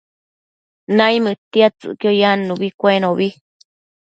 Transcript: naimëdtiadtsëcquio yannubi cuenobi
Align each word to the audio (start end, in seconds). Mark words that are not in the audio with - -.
naimëdtiadtsëcquio 0.95 2.11
yannubi 2.21 2.67
cuenobi 2.79 3.27